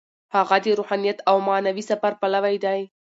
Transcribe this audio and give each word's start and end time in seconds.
هغه 0.35 0.57
د 0.63 0.65
روحانیت 0.79 1.17
او 1.29 1.35
معنوي 1.47 1.83
سفر 1.91 2.11
پلوی 2.21 2.55
دی. 2.65 2.79